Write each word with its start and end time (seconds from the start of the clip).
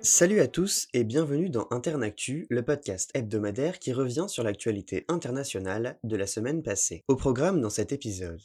Salut 0.00 0.38
à 0.38 0.46
tous 0.46 0.86
et 0.94 1.02
bienvenue 1.02 1.50
dans 1.50 1.66
Internactu, 1.72 2.46
le 2.50 2.62
podcast 2.62 3.10
hebdomadaire 3.14 3.80
qui 3.80 3.92
revient 3.92 4.26
sur 4.28 4.44
l'actualité 4.44 5.04
internationale 5.08 5.98
de 6.04 6.16
la 6.16 6.28
semaine 6.28 6.62
passée. 6.62 7.02
Au 7.08 7.16
programme 7.16 7.60
dans 7.60 7.68
cet 7.68 7.90
épisode. 7.90 8.40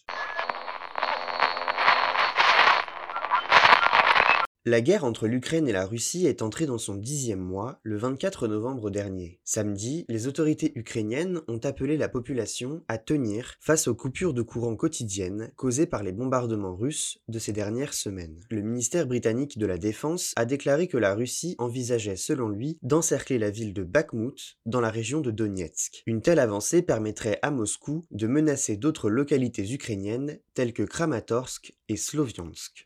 La 4.66 4.80
guerre 4.80 5.04
entre 5.04 5.27
l'Ukraine 5.27 5.68
et 5.68 5.73
la 5.73 5.86
Russie 5.86 6.26
est 6.26 6.41
entrée 6.41 6.66
dans 6.66 6.77
son 6.77 6.95
dixième 6.95 7.41
mois 7.41 7.81
le 7.84 7.98
24 7.98 8.48
novembre 8.48 8.90
dernier. 8.91 9.41
Samedi, 9.44 10.05
les 10.08 10.27
autorités 10.27 10.71
ukrainiennes 10.76 11.41
ont 11.49 11.59
appelé 11.66 11.98
la 11.98 12.08
population 12.08 12.81
à 12.88 12.98
tenir 12.98 13.55
face 13.59 13.90
aux 13.90 13.94
coupures 13.94 14.34
de 14.34 14.41
courant 14.41 14.77
quotidiennes 14.77 15.52
causées 15.57 15.85
par 15.85 16.02
les 16.02 16.13
bombardements 16.13 16.77
russes 16.77 17.20
de 17.27 17.40
ces 17.40 17.52
dernières 17.52 17.94
semaines. 17.94 18.40
Le 18.49 18.62
ministère 18.62 19.05
britannique 19.05 19.57
de 19.57 19.66
la 19.66 19.77
Défense 19.77 20.31
a 20.38 20.45
déclaré 20.45 20.88
que 20.88 20.98
la 20.98 21.13
Russie 21.13 21.55
envisageait 21.57 22.16
selon 22.16 22.48
lui 22.48 22.77
d'encercler 22.84 23.40
la 23.40 23.49
ville 23.49 23.73
de 23.73 23.84
Bakhmut 23.84 24.59
dans 24.66 24.80
la 24.80 24.91
région 24.91 25.20
de 25.20 25.32
Donetsk. 25.32 26.04
Une 26.05 26.21
telle 26.21 26.40
avancée 26.40 26.82
permettrait 26.82 27.38
à 27.41 27.52
Moscou 27.52 28.05
de 28.12 28.27
menacer 28.27 28.77
d'autres 28.77 29.09
localités 29.09 29.73
ukrainiennes 29.73 30.40
telles 30.54 30.71
que 30.71 30.84
Kramatorsk 30.84 31.73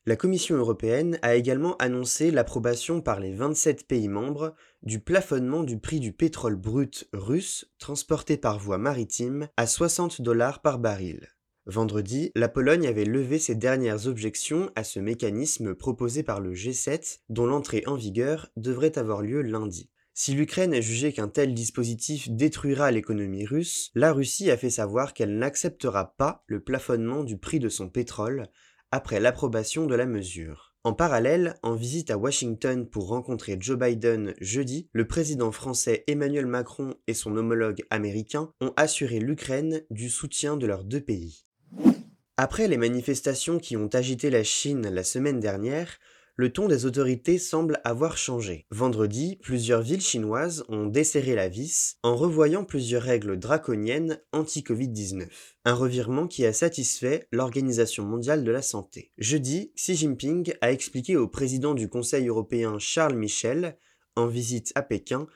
La 0.05 0.15
Commission 0.15 0.55
européenne 0.55 1.19
a 1.21 1.35
également 1.35 1.75
annoncé 1.77 2.31
l'approbation 2.31 3.01
par 3.01 3.19
les 3.19 3.33
27 3.33 3.87
pays 3.87 4.07
membres 4.07 4.55
du 4.83 4.99
plafonnement 4.99 5.63
du 5.63 5.79
prix 5.79 5.99
du 5.99 6.13
pétrole 6.13 6.55
brut 6.55 7.09
russe 7.13 7.71
transporté 7.79 8.37
par 8.37 8.59
voie 8.59 8.77
maritime 8.77 9.47
à 9.57 9.67
60 9.67 10.21
dollars 10.21 10.61
par 10.61 10.79
baril. 10.79 11.27
Vendredi, 11.65 12.31
la 12.33 12.47
Pologne 12.47 12.87
avait 12.87 13.03
levé 13.03 13.39
ses 13.39 13.55
dernières 13.55 14.07
objections 14.07 14.71
à 14.75 14.85
ce 14.85 15.01
mécanisme 15.01 15.75
proposé 15.75 16.23
par 16.23 16.39
le 16.39 16.53
G7 16.53 17.19
dont 17.27 17.45
l'entrée 17.45 17.83
en 17.87 17.95
vigueur 17.95 18.49
devrait 18.55 18.97
avoir 18.97 19.21
lieu 19.21 19.41
lundi. 19.41 19.89
Si 20.19 20.33
l'Ukraine 20.33 20.73
a 20.73 20.81
jugé 20.81 21.13
qu'un 21.13 21.27
tel 21.27 21.53
dispositif 21.53 22.27
détruira 22.31 22.89
l'économie 22.89 23.45
russe, 23.45 23.91
la 23.93 24.13
Russie 24.13 24.49
a 24.49 24.57
fait 24.57 24.71
savoir 24.71 25.13
qu'elle 25.13 25.37
n'acceptera 25.37 26.15
pas 26.17 26.43
le 26.47 26.59
plafonnement 26.59 27.23
du 27.23 27.37
prix 27.37 27.59
de 27.59 27.69
son 27.69 27.87
pétrole 27.87 28.47
après 28.91 29.19
l'approbation 29.19 29.85
de 29.85 29.95
la 29.95 30.05
mesure. 30.05 30.75
En 30.83 30.93
parallèle, 30.93 31.55
en 31.63 31.75
visite 31.75 32.11
à 32.11 32.17
Washington 32.17 32.87
pour 32.87 33.09
rencontrer 33.09 33.57
Joe 33.59 33.77
Biden 33.77 34.33
jeudi, 34.39 34.87
le 34.93 35.05
président 35.05 35.51
français 35.51 36.05
Emmanuel 36.07 36.45
Macron 36.45 36.93
et 37.07 37.13
son 37.13 37.35
homologue 37.35 37.83
américain 37.89 38.51
ont 38.61 38.71
assuré 38.77 39.19
l'Ukraine 39.19 39.81
du 39.89 40.09
soutien 40.09 40.55
de 40.55 40.65
leurs 40.65 40.85
deux 40.85 41.01
pays. 41.01 41.45
Après 42.37 42.67
les 42.67 42.77
manifestations 42.77 43.59
qui 43.59 43.75
ont 43.75 43.89
agité 43.93 44.29
la 44.29 44.43
Chine 44.43 44.87
la 44.89 45.03
semaine 45.03 45.39
dernière, 45.39 45.97
le 46.37 46.53
ton 46.53 46.67
des 46.67 46.85
autorités 46.85 47.39
semble 47.39 47.81
avoir 47.83 48.15
changé. 48.15 48.67
Vendredi, 48.69 49.39
plusieurs 49.41 49.81
villes 49.81 50.01
chinoises 50.01 50.63
ont 50.69 50.85
desserré 50.85 51.33
la 51.33 51.49
vis 51.49 51.97
en 52.03 52.15
revoyant 52.15 52.63
plusieurs 52.63 53.01
règles 53.01 53.39
draconiennes 53.39 54.21
anti-Covid-19. 54.33 55.27
Un 55.65 55.73
revirement 55.73 56.27
qui 56.27 56.45
a 56.45 56.53
satisfait 56.53 57.27
l'Organisation 57.31 58.05
mondiale 58.05 58.43
de 58.43 58.51
la 58.51 58.61
santé. 58.61 59.11
Jeudi, 59.17 59.73
Xi 59.75 59.95
Jinping 59.95 60.53
a 60.61 60.71
expliqué 60.71 61.17
au 61.17 61.27
président 61.27 61.73
du 61.73 61.89
Conseil 61.89 62.27
européen 62.27 62.77
Charles 62.77 63.15
Michel, 63.15 63.75
en 64.15 64.27
visite 64.27 64.71
à 64.75 64.83
Pékin, 64.83 65.27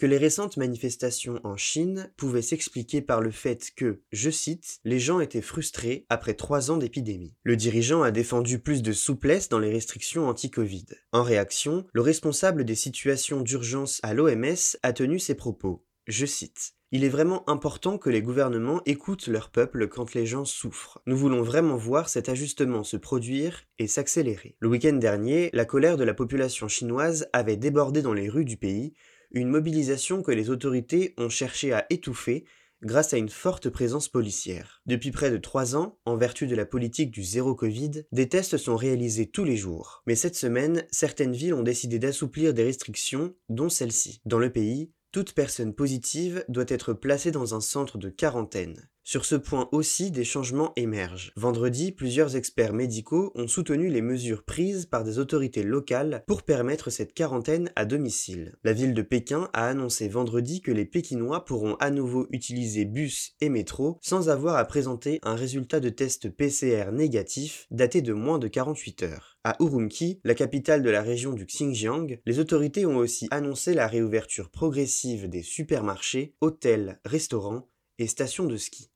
que 0.00 0.06
les 0.06 0.16
récentes 0.16 0.56
manifestations 0.56 1.38
en 1.44 1.58
Chine 1.58 2.10
pouvaient 2.16 2.40
s'expliquer 2.40 3.02
par 3.02 3.20
le 3.20 3.30
fait 3.30 3.70
que, 3.76 4.00
je 4.12 4.30
cite, 4.30 4.80
les 4.82 4.98
gens 4.98 5.20
étaient 5.20 5.42
frustrés 5.42 6.06
après 6.08 6.32
trois 6.32 6.70
ans 6.70 6.78
d'épidémie. 6.78 7.34
Le 7.42 7.54
dirigeant 7.54 8.02
a 8.02 8.10
défendu 8.10 8.60
plus 8.60 8.82
de 8.82 8.92
souplesse 8.92 9.50
dans 9.50 9.58
les 9.58 9.70
restrictions 9.70 10.26
anti-Covid. 10.26 10.86
En 11.12 11.22
réaction, 11.22 11.86
le 11.92 12.00
responsable 12.00 12.64
des 12.64 12.76
situations 12.76 13.42
d'urgence 13.42 14.00
à 14.02 14.14
l'OMS 14.14 14.78
a 14.82 14.92
tenu 14.94 15.18
ces 15.18 15.34
propos. 15.34 15.84
Je 16.06 16.24
cite. 16.24 16.72
Il 16.92 17.04
est 17.04 17.10
vraiment 17.10 17.48
important 17.48 17.98
que 17.98 18.08
les 18.08 18.22
gouvernements 18.22 18.80
écoutent 18.86 19.26
leur 19.26 19.50
peuple 19.50 19.86
quand 19.86 20.14
les 20.14 20.24
gens 20.24 20.46
souffrent. 20.46 21.02
Nous 21.04 21.16
voulons 21.16 21.42
vraiment 21.42 21.76
voir 21.76 22.08
cet 22.08 22.30
ajustement 22.30 22.84
se 22.84 22.96
produire 22.96 23.64
et 23.78 23.86
s'accélérer. 23.86 24.56
Le 24.60 24.68
week-end 24.68 24.94
dernier, 24.94 25.50
la 25.52 25.66
colère 25.66 25.98
de 25.98 26.04
la 26.04 26.14
population 26.14 26.68
chinoise 26.68 27.28
avait 27.34 27.58
débordé 27.58 28.00
dans 28.00 28.14
les 28.14 28.30
rues 28.30 28.46
du 28.46 28.56
pays, 28.56 28.94
une 29.32 29.48
mobilisation 29.48 30.22
que 30.22 30.32
les 30.32 30.50
autorités 30.50 31.14
ont 31.18 31.28
cherché 31.28 31.72
à 31.72 31.86
étouffer 31.90 32.44
grâce 32.82 33.12
à 33.12 33.18
une 33.18 33.28
forte 33.28 33.68
présence 33.68 34.08
policière. 34.08 34.80
Depuis 34.86 35.10
près 35.10 35.30
de 35.30 35.36
trois 35.36 35.76
ans, 35.76 35.98
en 36.04 36.16
vertu 36.16 36.46
de 36.46 36.56
la 36.56 36.64
politique 36.64 37.10
du 37.10 37.22
zéro 37.22 37.54
Covid, 37.54 38.04
des 38.12 38.28
tests 38.28 38.56
sont 38.56 38.76
réalisés 38.76 39.26
tous 39.26 39.44
les 39.44 39.56
jours. 39.56 40.02
Mais 40.06 40.14
cette 40.14 40.36
semaine, 40.36 40.84
certaines 40.90 41.34
villes 41.34 41.54
ont 41.54 41.62
décidé 41.62 41.98
d'assouplir 41.98 42.54
des 42.54 42.64
restrictions, 42.64 43.34
dont 43.48 43.68
celle-ci. 43.68 44.20
Dans 44.24 44.38
le 44.38 44.50
pays, 44.50 44.90
toute 45.12 45.32
personne 45.32 45.74
positive 45.74 46.44
doit 46.48 46.64
être 46.68 46.92
placée 46.92 47.32
dans 47.32 47.54
un 47.54 47.60
centre 47.60 47.98
de 47.98 48.08
quarantaine. 48.08 48.88
Sur 49.10 49.24
ce 49.24 49.34
point 49.34 49.68
aussi, 49.72 50.12
des 50.12 50.22
changements 50.22 50.72
émergent. 50.76 51.32
Vendredi, 51.34 51.90
plusieurs 51.90 52.36
experts 52.36 52.72
médicaux 52.72 53.32
ont 53.34 53.48
soutenu 53.48 53.88
les 53.88 54.02
mesures 54.02 54.44
prises 54.44 54.86
par 54.86 55.02
des 55.02 55.18
autorités 55.18 55.64
locales 55.64 56.22
pour 56.28 56.44
permettre 56.44 56.90
cette 56.90 57.12
quarantaine 57.12 57.72
à 57.74 57.86
domicile. 57.86 58.54
La 58.62 58.72
ville 58.72 58.94
de 58.94 59.02
Pékin 59.02 59.50
a 59.52 59.66
annoncé 59.66 60.06
vendredi 60.06 60.60
que 60.60 60.70
les 60.70 60.84
Pékinois 60.84 61.44
pourront 61.44 61.74
à 61.80 61.90
nouveau 61.90 62.28
utiliser 62.30 62.84
bus 62.84 63.32
et 63.40 63.48
métro 63.48 63.98
sans 64.00 64.28
avoir 64.28 64.54
à 64.54 64.64
présenter 64.64 65.18
un 65.24 65.34
résultat 65.34 65.80
de 65.80 65.88
test 65.88 66.28
PCR 66.28 66.92
négatif 66.92 67.66
daté 67.72 68.02
de 68.02 68.12
moins 68.12 68.38
de 68.38 68.46
48 68.46 69.02
heures. 69.02 69.38
À 69.42 69.56
Urumqi, 69.58 70.20
la 70.22 70.36
capitale 70.36 70.84
de 70.84 70.90
la 70.90 71.02
région 71.02 71.32
du 71.32 71.46
Xinjiang, 71.46 72.20
les 72.26 72.38
autorités 72.38 72.86
ont 72.86 72.98
aussi 72.98 73.26
annoncé 73.32 73.74
la 73.74 73.88
réouverture 73.88 74.50
progressive 74.50 75.28
des 75.28 75.42
supermarchés, 75.42 76.36
hôtels, 76.40 77.00
restaurants 77.04 77.66
et 77.98 78.06
stations 78.06 78.46
de 78.46 78.56
ski. 78.56 78.88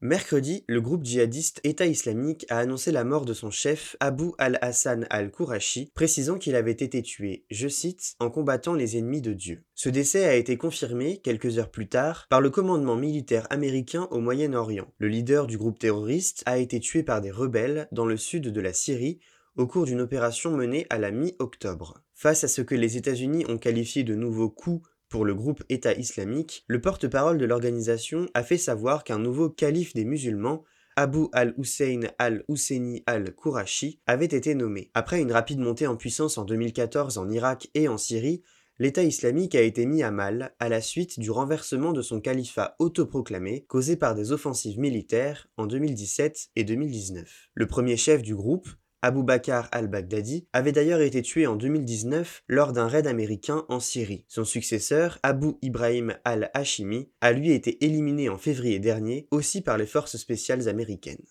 Mercredi, 0.00 0.62
le 0.68 0.80
groupe 0.80 1.04
djihadiste 1.04 1.60
État 1.64 1.86
islamique 1.86 2.46
a 2.50 2.58
annoncé 2.58 2.92
la 2.92 3.02
mort 3.02 3.24
de 3.24 3.34
son 3.34 3.50
chef 3.50 3.96
Abu 3.98 4.30
al-Hassan 4.38 5.08
al-Kourachi, 5.10 5.90
précisant 5.92 6.38
qu'il 6.38 6.54
avait 6.54 6.70
été 6.70 7.02
tué, 7.02 7.44
je 7.50 7.66
cite, 7.66 8.14
en 8.20 8.30
combattant 8.30 8.74
les 8.74 8.96
ennemis 8.96 9.22
de 9.22 9.32
Dieu. 9.32 9.64
Ce 9.74 9.88
décès 9.88 10.24
a 10.24 10.36
été 10.36 10.56
confirmé, 10.56 11.18
quelques 11.18 11.58
heures 11.58 11.72
plus 11.72 11.88
tard, 11.88 12.28
par 12.30 12.40
le 12.40 12.50
commandement 12.50 12.94
militaire 12.94 13.48
américain 13.50 14.06
au 14.12 14.20
Moyen-Orient. 14.20 14.86
Le 14.98 15.08
leader 15.08 15.48
du 15.48 15.58
groupe 15.58 15.80
terroriste 15.80 16.44
a 16.46 16.58
été 16.58 16.78
tué 16.78 17.02
par 17.02 17.20
des 17.20 17.32
rebelles 17.32 17.88
dans 17.90 18.06
le 18.06 18.16
sud 18.16 18.52
de 18.52 18.60
la 18.60 18.72
Syrie 18.72 19.18
au 19.56 19.66
cours 19.66 19.84
d'une 19.84 20.00
opération 20.00 20.52
menée 20.56 20.86
à 20.90 20.98
la 20.98 21.10
mi-octobre. 21.10 22.00
Face 22.14 22.44
à 22.44 22.48
ce 22.48 22.62
que 22.62 22.76
les 22.76 22.96
États-Unis 22.96 23.44
ont 23.48 23.58
qualifié 23.58 24.04
de 24.04 24.14
nouveaux 24.14 24.50
coups 24.50 24.88
pour 25.08 25.24
le 25.24 25.34
groupe 25.34 25.64
État 25.68 25.94
islamique, 25.94 26.64
le 26.66 26.80
porte-parole 26.80 27.38
de 27.38 27.46
l'organisation 27.46 28.26
a 28.34 28.42
fait 28.42 28.58
savoir 28.58 29.04
qu'un 29.04 29.18
nouveau 29.18 29.48
calife 29.48 29.94
des 29.94 30.04
musulmans, 30.04 30.64
Abu 30.96 31.28
al-Hussein 31.32 32.00
al-Husseini 32.18 33.04
al-Kourachi, 33.06 34.00
avait 34.06 34.26
été 34.26 34.54
nommé. 34.54 34.90
Après 34.94 35.20
une 35.20 35.32
rapide 35.32 35.60
montée 35.60 35.86
en 35.86 35.96
puissance 35.96 36.38
en 36.38 36.44
2014 36.44 37.18
en 37.18 37.30
Irak 37.30 37.68
et 37.74 37.88
en 37.88 37.96
Syrie, 37.96 38.42
l'État 38.78 39.02
islamique 39.02 39.54
a 39.54 39.62
été 39.62 39.86
mis 39.86 40.02
à 40.02 40.10
mal 40.10 40.54
à 40.58 40.68
la 40.68 40.80
suite 40.80 41.18
du 41.18 41.30
renversement 41.30 41.92
de 41.92 42.02
son 42.02 42.20
califat 42.20 42.76
autoproclamé 42.78 43.64
causé 43.66 43.96
par 43.96 44.14
des 44.14 44.32
offensives 44.32 44.78
militaires 44.78 45.48
en 45.56 45.66
2017 45.66 46.50
et 46.56 46.64
2019. 46.64 47.48
Le 47.54 47.66
premier 47.66 47.96
chef 47.96 48.22
du 48.22 48.34
groupe, 48.34 48.68
Abu 49.00 49.22
Bakr 49.22 49.68
al-Baghdadi 49.70 50.48
avait 50.52 50.72
d'ailleurs 50.72 51.00
été 51.00 51.22
tué 51.22 51.46
en 51.46 51.54
2019 51.54 52.42
lors 52.48 52.72
d'un 52.72 52.88
raid 52.88 53.06
américain 53.06 53.64
en 53.68 53.78
Syrie. 53.78 54.24
Son 54.26 54.44
successeur, 54.44 55.20
Abu 55.22 55.52
Ibrahim 55.62 56.16
al-Hashimi, 56.24 57.08
a 57.20 57.30
lui 57.30 57.52
été 57.52 57.84
éliminé 57.84 58.28
en 58.28 58.38
février 58.38 58.80
dernier 58.80 59.28
aussi 59.30 59.60
par 59.60 59.78
les 59.78 59.86
forces 59.86 60.16
spéciales 60.16 60.68
américaines. 60.68 61.24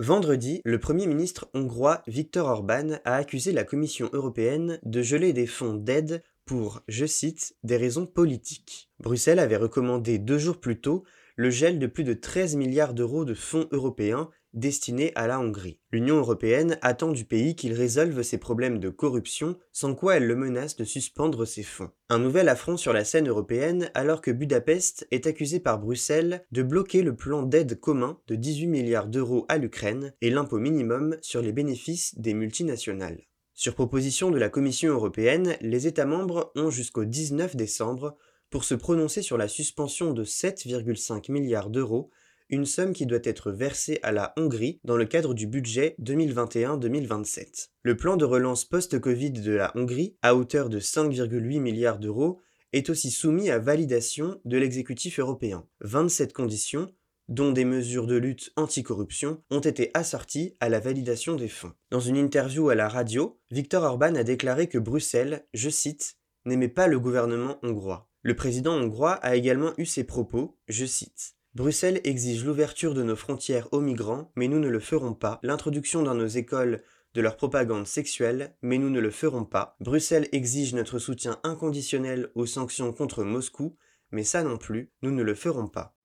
Vendredi, 0.00 0.60
le 0.64 0.80
Premier 0.80 1.06
ministre 1.06 1.48
hongrois 1.54 2.02
Viktor 2.08 2.48
Orban 2.48 2.98
a 3.04 3.14
accusé 3.14 3.52
la 3.52 3.64
Commission 3.64 4.10
européenne 4.12 4.80
de 4.82 5.02
geler 5.02 5.32
des 5.32 5.46
fonds 5.46 5.74
d'aide 5.74 6.22
pour, 6.44 6.82
je 6.88 7.06
cite, 7.06 7.54
des 7.62 7.76
raisons 7.76 8.06
politiques. 8.06 8.90
Bruxelles 8.98 9.38
avait 9.38 9.56
recommandé 9.56 10.18
deux 10.18 10.38
jours 10.38 10.58
plus 10.58 10.80
tôt 10.80 11.04
le 11.38 11.50
gel 11.50 11.78
de 11.78 11.86
plus 11.86 12.02
de 12.02 12.14
13 12.14 12.56
milliards 12.56 12.94
d'euros 12.94 13.24
de 13.24 13.34
fonds 13.34 13.68
européens 13.70 14.28
destinés 14.54 15.12
à 15.14 15.26
la 15.26 15.40
Hongrie. 15.40 15.80
L'Union 15.92 16.16
européenne 16.16 16.78
attend 16.82 17.12
du 17.12 17.24
pays 17.24 17.54
qu'il 17.56 17.72
résolve 17.72 18.22
ses 18.22 18.38
problèmes 18.38 18.78
de 18.78 18.88
corruption, 18.88 19.56
sans 19.72 19.94
quoi 19.94 20.16
elle 20.16 20.26
le 20.26 20.36
menace 20.36 20.76
de 20.76 20.84
suspendre 20.84 21.44
ses 21.44 21.62
fonds. 21.62 21.90
Un 22.08 22.18
nouvel 22.18 22.48
affront 22.48 22.76
sur 22.76 22.92
la 22.92 23.04
scène 23.04 23.28
européenne 23.28 23.90
alors 23.94 24.20
que 24.20 24.30
Budapest 24.30 25.06
est 25.10 25.26
accusé 25.26 25.60
par 25.60 25.78
Bruxelles 25.78 26.44
de 26.52 26.62
bloquer 26.62 27.02
le 27.02 27.14
plan 27.14 27.42
d'aide 27.42 27.78
commun 27.78 28.18
de 28.26 28.34
18 28.34 28.66
milliards 28.66 29.08
d'euros 29.08 29.46
à 29.48 29.58
l'Ukraine 29.58 30.14
et 30.20 30.30
l'impôt 30.30 30.58
minimum 30.58 31.16
sur 31.20 31.42
les 31.42 31.52
bénéfices 31.52 32.18
des 32.18 32.34
multinationales. 32.34 33.22
Sur 33.54 33.74
proposition 33.74 34.30
de 34.30 34.38
la 34.38 34.48
Commission 34.48 34.92
européenne, 34.92 35.56
les 35.60 35.86
États 35.86 36.06
membres 36.06 36.52
ont 36.54 36.70
jusqu'au 36.70 37.04
19 37.04 37.56
décembre 37.56 38.16
pour 38.50 38.64
se 38.64 38.74
prononcer 38.74 39.20
sur 39.20 39.36
la 39.36 39.48
suspension 39.48 40.12
de 40.12 40.24
7,5 40.24 41.30
milliards 41.32 41.70
d'euros 41.70 42.10
une 42.50 42.66
somme 42.66 42.92
qui 42.92 43.06
doit 43.06 43.18
être 43.24 43.50
versée 43.50 43.98
à 44.02 44.12
la 44.12 44.32
Hongrie 44.36 44.80
dans 44.84 44.96
le 44.96 45.04
cadre 45.04 45.34
du 45.34 45.46
budget 45.46 45.94
2021-2027. 46.00 47.68
Le 47.82 47.96
plan 47.96 48.16
de 48.16 48.24
relance 48.24 48.64
post-Covid 48.64 49.32
de 49.32 49.52
la 49.52 49.76
Hongrie, 49.76 50.16
à 50.22 50.34
hauteur 50.34 50.68
de 50.68 50.80
5,8 50.80 51.60
milliards 51.60 51.98
d'euros, 51.98 52.40
est 52.72 52.90
aussi 52.90 53.10
soumis 53.10 53.50
à 53.50 53.58
validation 53.58 54.40
de 54.44 54.56
l'exécutif 54.58 55.18
européen. 55.18 55.66
27 55.80 56.32
conditions, 56.32 56.92
dont 57.28 57.52
des 57.52 57.64
mesures 57.64 58.06
de 58.06 58.16
lutte 58.16 58.52
anticorruption, 58.56 59.42
ont 59.50 59.60
été 59.60 59.90
assorties 59.94 60.56
à 60.60 60.68
la 60.68 60.80
validation 60.80 61.36
des 61.36 61.48
fonds. 61.48 61.72
Dans 61.90 62.00
une 62.00 62.16
interview 62.16 62.68
à 62.70 62.74
la 62.74 62.88
radio, 62.88 63.38
Viktor 63.50 63.82
Orban 63.82 64.14
a 64.14 64.24
déclaré 64.24 64.68
que 64.68 64.78
Bruxelles, 64.78 65.46
je 65.52 65.68
cite, 65.68 66.16
n'aimait 66.44 66.68
pas 66.68 66.86
le 66.86 66.98
gouvernement 66.98 67.58
hongrois. 67.62 68.08
Le 68.22 68.34
président 68.34 68.74
hongrois 68.74 69.12
a 69.12 69.36
également 69.36 69.72
eu 69.78 69.86
ces 69.86 70.04
propos, 70.04 70.58
je 70.66 70.86
cite. 70.86 71.37
Bruxelles 71.58 72.00
exige 72.04 72.44
l'ouverture 72.44 72.94
de 72.94 73.02
nos 73.02 73.16
frontières 73.16 73.66
aux 73.72 73.80
migrants, 73.80 74.30
mais 74.36 74.46
nous 74.46 74.60
ne 74.60 74.68
le 74.68 74.78
ferons 74.78 75.12
pas. 75.12 75.40
L'introduction 75.42 76.04
dans 76.04 76.14
nos 76.14 76.28
écoles 76.28 76.84
de 77.14 77.20
leur 77.20 77.36
propagande 77.36 77.84
sexuelle, 77.84 78.54
mais 78.62 78.78
nous 78.78 78.90
ne 78.90 79.00
le 79.00 79.10
ferons 79.10 79.44
pas. 79.44 79.74
Bruxelles 79.80 80.28
exige 80.30 80.72
notre 80.74 81.00
soutien 81.00 81.40
inconditionnel 81.42 82.30
aux 82.36 82.46
sanctions 82.46 82.92
contre 82.92 83.24
Moscou, 83.24 83.74
mais 84.12 84.22
ça 84.22 84.44
non 84.44 84.56
plus, 84.56 84.92
nous 85.02 85.10
ne 85.10 85.24
le 85.24 85.34
ferons 85.34 85.66
pas. 85.66 85.96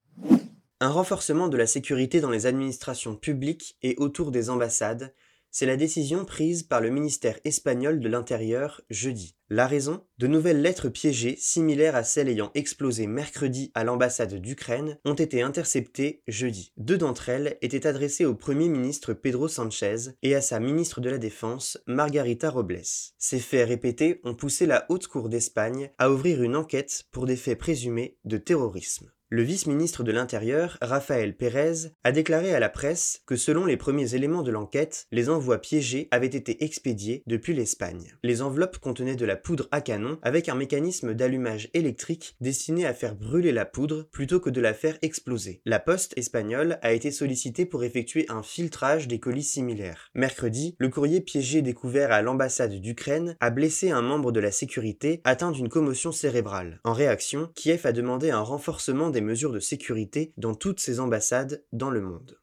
Un 0.79 0.89
renforcement 0.89 1.49
de 1.49 1.57
la 1.57 1.67
sécurité 1.67 2.19
dans 2.19 2.31
les 2.31 2.47
administrations 2.47 3.15
publiques 3.15 3.77
et 3.83 3.93
autour 3.97 4.31
des 4.31 4.49
ambassades, 4.49 5.13
c'est 5.51 5.67
la 5.67 5.77
décision 5.77 6.25
prise 6.25 6.63
par 6.63 6.81
le 6.81 6.89
ministère 6.89 7.39
espagnol 7.43 7.99
de 7.99 8.09
l'Intérieur 8.09 8.81
jeudi. 8.89 9.35
La 9.55 9.67
raison 9.67 10.03
De 10.17 10.25
nouvelles 10.25 10.63
lettres 10.63 10.89
piégées, 10.89 11.35
similaires 11.37 11.95
à 11.95 12.03
celles 12.03 12.29
ayant 12.29 12.49
explosé 12.55 13.05
mercredi 13.05 13.71
à 13.75 13.83
l'ambassade 13.83 14.33
d'Ukraine, 14.33 14.97
ont 15.05 15.13
été 15.13 15.43
interceptées 15.43 16.23
jeudi. 16.27 16.73
Deux 16.77 16.97
d'entre 16.97 17.29
elles 17.29 17.59
étaient 17.61 17.85
adressées 17.85 18.25
au 18.25 18.33
Premier 18.33 18.67
ministre 18.67 19.13
Pedro 19.13 19.47
Sanchez 19.47 20.15
et 20.23 20.33
à 20.33 20.41
sa 20.41 20.59
ministre 20.59 21.01
de 21.01 21.11
la 21.11 21.19
Défense, 21.19 21.77
Margarita 21.85 22.49
Robles. 22.49 22.81
Ces 23.19 23.37
faits 23.37 23.67
répétés 23.67 24.21
ont 24.23 24.33
poussé 24.33 24.65
la 24.65 24.87
Haute 24.89 25.05
Cour 25.05 25.29
d'Espagne 25.29 25.91
à 25.99 26.09
ouvrir 26.09 26.41
une 26.41 26.55
enquête 26.55 27.03
pour 27.11 27.27
des 27.27 27.35
faits 27.35 27.59
présumés 27.59 28.17
de 28.25 28.37
terrorisme. 28.37 29.11
Le 29.33 29.41
vice-ministre 29.41 30.03
de 30.03 30.11
l'Intérieur, 30.11 30.77
Rafael 30.79 31.35
Pérez, 31.35 31.89
a 32.03 32.11
déclaré 32.11 32.53
à 32.53 32.59
la 32.59 32.69
presse 32.69 33.23
que 33.25 33.35
selon 33.35 33.65
les 33.65 33.77
premiers 33.77 34.13
éléments 34.13 34.43
de 34.43 34.51
l'enquête, 34.51 35.07
les 35.11 35.27
envois 35.27 35.57
piégés 35.57 36.07
avaient 36.11 36.27
été 36.27 36.63
expédiés 36.63 37.23
depuis 37.25 37.55
l'Espagne. 37.55 38.15
Les 38.21 38.43
enveloppes 38.43 38.77
contenaient 38.77 39.15
de 39.15 39.25
la 39.25 39.35
poudre 39.43 39.67
à 39.71 39.81
canon 39.81 40.17
avec 40.21 40.49
un 40.49 40.55
mécanisme 40.55 41.13
d'allumage 41.13 41.69
électrique 41.73 42.35
destiné 42.41 42.85
à 42.85 42.93
faire 42.93 43.15
brûler 43.15 43.51
la 43.51 43.65
poudre 43.65 44.07
plutôt 44.11 44.39
que 44.39 44.49
de 44.49 44.61
la 44.61 44.73
faire 44.73 44.97
exploser. 45.01 45.61
La 45.65 45.79
poste 45.79 46.17
espagnole 46.17 46.79
a 46.81 46.93
été 46.93 47.11
sollicitée 47.11 47.65
pour 47.65 47.83
effectuer 47.83 48.25
un 48.29 48.41
filtrage 48.41 49.07
des 49.07 49.19
colis 49.19 49.43
similaires. 49.43 50.09
Mercredi, 50.15 50.75
le 50.79 50.89
courrier 50.89 51.21
piégé 51.21 51.61
découvert 51.61 52.11
à 52.11 52.21
l'ambassade 52.21 52.73
d'Ukraine 52.73 53.35
a 53.39 53.49
blessé 53.49 53.91
un 53.91 54.01
membre 54.01 54.31
de 54.31 54.39
la 54.39 54.51
sécurité 54.51 55.21
atteint 55.23 55.51
d'une 55.51 55.69
commotion 55.69 56.11
cérébrale. 56.11 56.79
En 56.83 56.93
réaction, 56.93 57.51
Kiev 57.55 57.81
a 57.85 57.91
demandé 57.91 58.31
un 58.31 58.41
renforcement 58.41 59.09
des 59.09 59.21
mesures 59.21 59.51
de 59.51 59.59
sécurité 59.59 60.33
dans 60.37 60.55
toutes 60.55 60.79
ses 60.79 60.99
ambassades 60.99 61.63
dans 61.71 61.89
le 61.89 62.01
monde. 62.01 62.39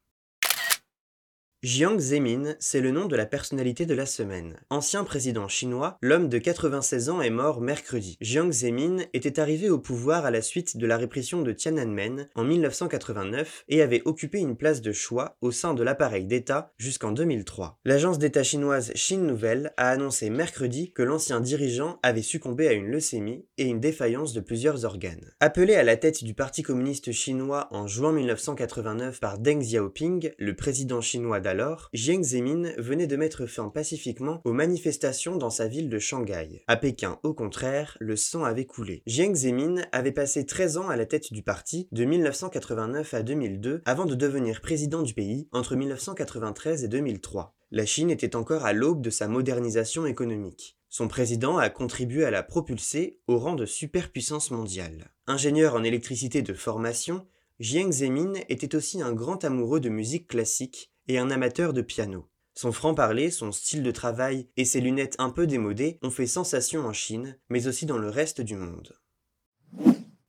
Jiang 1.62 1.98
Zemin, 1.98 2.54
c'est 2.58 2.80
le 2.80 2.90
nom 2.90 3.04
de 3.04 3.16
la 3.16 3.26
personnalité 3.26 3.84
de 3.84 3.92
la 3.92 4.06
semaine. 4.06 4.56
Ancien 4.70 5.04
président 5.04 5.46
chinois, 5.46 5.98
l'homme 6.00 6.30
de 6.30 6.38
96 6.38 7.10
ans 7.10 7.20
est 7.20 7.28
mort 7.28 7.60
mercredi. 7.60 8.16
Jiang 8.22 8.50
Zemin 8.50 9.04
était 9.12 9.38
arrivé 9.38 9.68
au 9.68 9.78
pouvoir 9.78 10.24
à 10.24 10.30
la 10.30 10.40
suite 10.40 10.78
de 10.78 10.86
la 10.86 10.96
répression 10.96 11.42
de 11.42 11.52
Tiananmen 11.52 12.30
en 12.34 12.44
1989 12.44 13.64
et 13.68 13.82
avait 13.82 14.00
occupé 14.06 14.38
une 14.38 14.56
place 14.56 14.80
de 14.80 14.92
choix 14.92 15.36
au 15.42 15.50
sein 15.50 15.74
de 15.74 15.82
l'appareil 15.82 16.24
d'État 16.24 16.72
jusqu'en 16.78 17.12
2003. 17.12 17.78
L'agence 17.84 18.18
d'État 18.18 18.42
chinoise 18.42 18.92
Chine 18.94 19.26
Nouvelle 19.26 19.74
a 19.76 19.90
annoncé 19.90 20.30
mercredi 20.30 20.92
que 20.92 21.02
l'ancien 21.02 21.42
dirigeant 21.42 21.98
avait 22.02 22.22
succombé 22.22 22.68
à 22.68 22.72
une 22.72 22.86
leucémie 22.86 23.44
et 23.58 23.64
une 23.64 23.80
défaillance 23.80 24.32
de 24.32 24.40
plusieurs 24.40 24.86
organes. 24.86 25.30
Appelé 25.40 25.74
à 25.74 25.82
la 25.82 25.98
tête 25.98 26.24
du 26.24 26.32
Parti 26.32 26.62
communiste 26.62 27.12
chinois 27.12 27.68
en 27.70 27.86
juin 27.86 28.12
1989 28.12 29.20
par 29.20 29.38
Deng 29.38 29.58
Xiaoping, 29.58 30.30
le 30.38 30.56
président 30.56 31.02
chinois 31.02 31.40
alors, 31.50 31.90
Jiang 31.92 32.22
Zemin 32.22 32.72
venait 32.78 33.08
de 33.08 33.16
mettre 33.16 33.44
fin 33.46 33.68
pacifiquement 33.68 34.40
aux 34.44 34.52
manifestations 34.52 35.36
dans 35.36 35.50
sa 35.50 35.66
ville 35.66 35.90
de 35.90 35.98
Shanghai. 35.98 36.62
À 36.68 36.76
Pékin, 36.76 37.18
au 37.24 37.34
contraire, 37.34 37.96
le 37.98 38.14
sang 38.14 38.44
avait 38.44 38.66
coulé. 38.66 39.02
Jiang 39.06 39.34
Zemin 39.34 39.82
avait 39.90 40.12
passé 40.12 40.46
13 40.46 40.76
ans 40.76 40.88
à 40.88 40.96
la 40.96 41.06
tête 41.06 41.32
du 41.32 41.42
parti 41.42 41.88
de 41.90 42.04
1989 42.04 43.14
à 43.14 43.22
2002 43.22 43.82
avant 43.84 44.06
de 44.06 44.14
devenir 44.14 44.60
président 44.60 45.02
du 45.02 45.12
pays 45.12 45.48
entre 45.50 45.74
1993 45.74 46.84
et 46.84 46.88
2003. 46.88 47.56
La 47.72 47.84
Chine 47.84 48.10
était 48.10 48.36
encore 48.36 48.64
à 48.64 48.72
l'aube 48.72 49.02
de 49.02 49.10
sa 49.10 49.26
modernisation 49.26 50.06
économique. 50.06 50.78
Son 50.88 51.08
président 51.08 51.58
a 51.58 51.68
contribué 51.68 52.24
à 52.24 52.30
la 52.30 52.44
propulser 52.44 53.18
au 53.26 53.38
rang 53.38 53.54
de 53.54 53.66
superpuissance 53.66 54.52
mondiale. 54.52 55.10
Ingénieur 55.26 55.74
en 55.74 55.82
électricité 55.82 56.42
de 56.42 56.54
formation, 56.54 57.26
Jiang 57.60 57.92
Zemin 57.92 58.32
était 58.48 58.74
aussi 58.74 59.02
un 59.02 59.12
grand 59.12 59.44
amoureux 59.44 59.80
de 59.80 59.90
musique 59.90 60.28
classique 60.28 60.90
et 61.10 61.18
un 61.18 61.30
amateur 61.30 61.72
de 61.72 61.82
piano. 61.82 62.28
Son 62.54 62.70
franc-parler, 62.70 63.30
son 63.30 63.50
style 63.50 63.82
de 63.82 63.90
travail 63.90 64.48
et 64.56 64.64
ses 64.64 64.80
lunettes 64.80 65.16
un 65.18 65.30
peu 65.30 65.46
démodées 65.46 65.98
ont 66.02 66.10
fait 66.10 66.26
sensation 66.26 66.86
en 66.86 66.92
Chine, 66.92 67.36
mais 67.48 67.66
aussi 67.66 67.84
dans 67.84 67.98
le 67.98 68.08
reste 68.08 68.40
du 68.40 68.54
monde. 68.54 68.96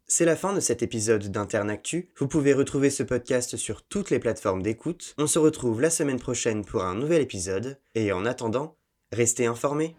C'est 0.08 0.26
la 0.26 0.36
fin 0.36 0.54
de 0.54 0.60
cet 0.60 0.82
épisode 0.82 1.32
d'Internactu. 1.32 2.10
Vous 2.18 2.28
pouvez 2.28 2.54
retrouver 2.54 2.90
ce 2.90 3.04
podcast 3.04 3.58
sur 3.58 3.84
toutes 3.84 4.10
les 4.10 4.20
plateformes 4.20 4.64
d'écoute. 4.64 5.14
On 5.18 5.28
se 5.28 5.40
retrouve 5.40 5.82
la 5.82 5.92
semaine 5.92 6.20
prochaine 6.20 6.66
pour 6.66 6.84
un 6.84 6.96
nouvel 6.96 7.22
épisode, 7.22 7.80
et 7.94 8.12
en 8.12 8.26
attendant, 8.26 8.76
restez 9.12 9.46
informés. 9.46 9.96